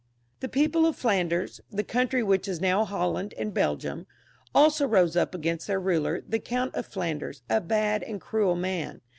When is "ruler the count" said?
5.79-6.73